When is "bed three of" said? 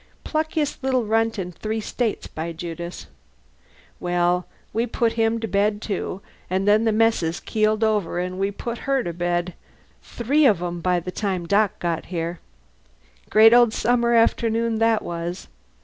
9.13-10.57